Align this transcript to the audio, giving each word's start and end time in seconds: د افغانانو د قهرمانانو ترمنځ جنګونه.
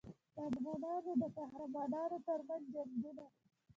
د 0.35 0.37
افغانانو 0.49 1.11
د 1.21 1.23
قهرمانانو 1.37 2.17
ترمنځ 2.27 2.63
جنګونه. 2.73 3.25